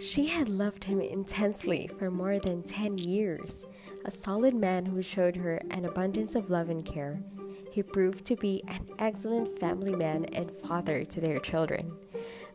[0.00, 3.64] She had loved him intensely for more than 10 years,
[4.06, 7.22] a solid man who showed her an abundance of love and care.
[7.70, 11.92] He proved to be an excellent family man and father to their children.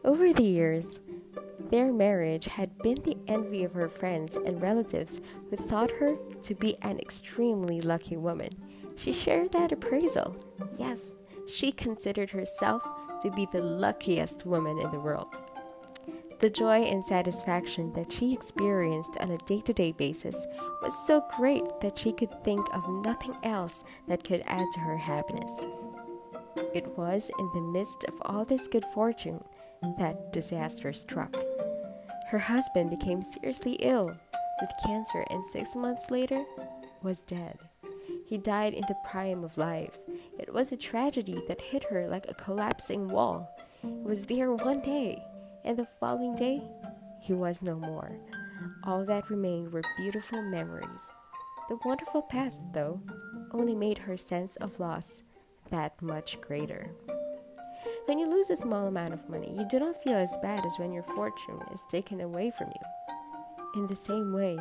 [0.03, 0.99] Over the years,
[1.69, 6.55] their marriage had been the envy of her friends and relatives who thought her to
[6.55, 8.49] be an extremely lucky woman.
[8.95, 10.35] She shared that appraisal.
[10.79, 11.15] Yes,
[11.47, 12.81] she considered herself
[13.21, 15.37] to be the luckiest woman in the world.
[16.45, 20.45] The joy and satisfaction that she experienced on a day to day basis
[20.83, 24.95] was so great that she could think of nothing else that could add to her
[24.95, 25.65] happiness.
[26.75, 29.43] It was in the midst of all this good fortune
[29.97, 31.35] that disaster struck.
[32.27, 34.15] Her husband became seriously ill
[34.61, 36.45] with cancer and six months later
[37.01, 37.57] was dead.
[38.27, 39.97] He died in the prime of life.
[40.37, 43.49] It was a tragedy that hit her like a collapsing wall.
[43.83, 45.23] It was there one day,
[45.65, 46.61] and the following day,
[47.19, 48.11] he was no more.
[48.83, 51.15] All that remained were beautiful memories.
[51.67, 53.01] The wonderful past, though,
[53.51, 55.23] only made her sense of loss
[55.71, 56.91] that much greater.
[58.05, 60.77] When you lose a small amount of money, you do not feel as bad as
[60.77, 63.81] when your fortune is taken away from you.
[63.81, 64.59] In the same way,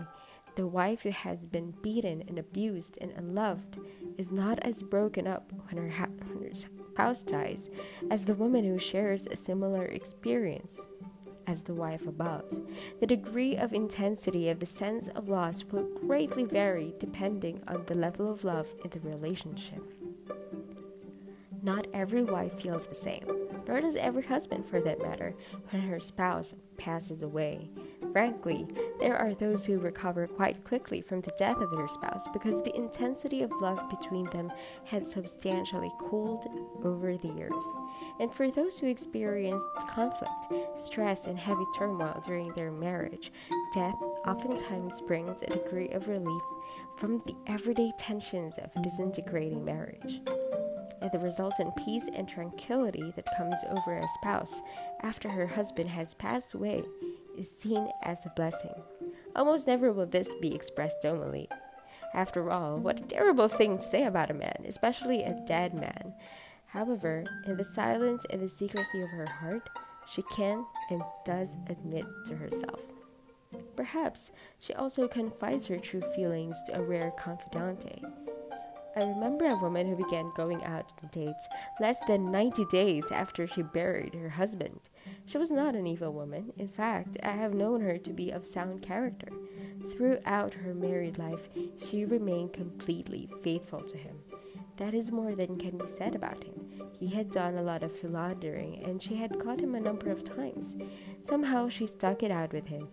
[0.57, 3.79] the wife who has been beaten and abused and unloved
[4.17, 7.69] is not as broken up when her, ha- her spouse dies
[8.11, 10.87] as the woman who shares a similar experience
[11.47, 12.45] as the wife above.
[13.01, 17.95] The degree of intensity of the sense of loss will greatly vary depending on the
[17.95, 19.83] level of love in the relationship.
[21.63, 25.35] Not every wife feels the same, nor does every husband for that matter,
[25.71, 27.71] when her spouse passes away.
[28.15, 28.65] Frankly,
[29.01, 32.77] there are those who recover quite quickly from the death of their spouse because the
[32.77, 34.53] intensity of love between them
[34.85, 36.47] had substantially cooled
[36.85, 37.65] over the years.
[38.21, 43.33] And for those who experienced conflict, stress, and heavy turmoil during their marriage,
[43.75, 43.97] death
[44.29, 46.43] oftentimes brings a degree of relief
[46.97, 50.21] from the everyday tensions of a disintegrating marriage
[51.03, 54.63] and the resultant peace and tranquility that comes over a spouse
[55.03, 56.85] after her husband has passed away
[57.37, 58.75] is seen as a blessing.
[59.37, 61.49] Almost never will this be expressed openly.
[62.15, 66.15] After all, what a terrible thing to say about a man, especially a dead man.
[66.67, 69.69] However, in the silence and the secrecy of her heart,
[70.07, 72.81] she can and does admit to herself.
[73.77, 74.31] Perhaps
[74.61, 78.03] she also confides her true feelings to a rare confidante
[78.97, 81.49] I remember a woman who began going out on dates
[81.81, 84.79] less than 90 days after she buried her husband.
[85.27, 86.53] She was not an evil woman.
[86.57, 89.33] In fact, I have known her to be of sound character.
[89.91, 91.49] Throughout her married life,
[91.89, 94.17] she remained completely faithful to him.
[94.77, 96.55] That is more than can be said about him.
[96.99, 100.25] He had done a lot of philandering, and she had caught him a number of
[100.25, 100.77] times.
[101.21, 102.89] Somehow she stuck it out with him.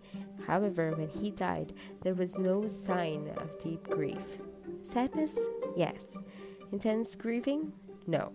[0.46, 4.38] However, when he died, there was no sign of deep grief.
[4.80, 5.38] Sadness?
[5.76, 6.18] Yes.
[6.72, 7.72] Intense grieving?
[8.06, 8.32] No.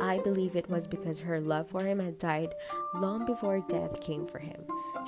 [0.00, 2.54] I believe it was because her love for him had died
[2.94, 4.60] long before death came for him.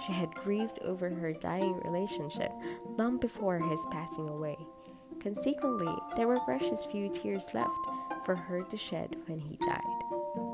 [0.06, 2.52] She had grieved over her dying relationship
[2.96, 4.56] long before his passing away.
[5.22, 7.70] Consequently, there were precious few tears left
[8.24, 10.49] for her to shed when he died.